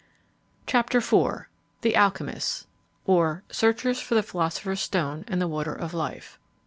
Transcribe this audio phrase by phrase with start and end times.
[0.65, 2.65] THE ALCHYMISTS;
[3.05, 6.39] or Searchers for the Philosopher's Stone and the Water of Life.